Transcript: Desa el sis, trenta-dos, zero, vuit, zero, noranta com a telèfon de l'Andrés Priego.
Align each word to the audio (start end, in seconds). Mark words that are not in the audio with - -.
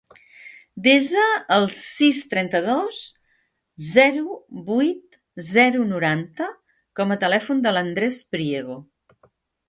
Desa 0.85 1.23
el 1.55 1.65
sis, 1.79 2.21
trenta-dos, 2.29 3.01
zero, 3.89 4.37
vuit, 4.69 5.19
zero, 5.49 5.83
noranta 5.91 6.47
com 7.01 7.13
a 7.17 7.19
telèfon 7.25 7.61
de 7.67 7.75
l'Andrés 7.77 8.19
Priego. 8.37 8.79